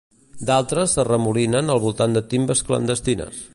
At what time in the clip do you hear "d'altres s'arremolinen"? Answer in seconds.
0.49-1.71